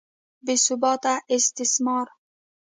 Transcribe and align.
بې 0.45 0.55
ثباته 0.65 1.13
استثمار. 1.35 2.07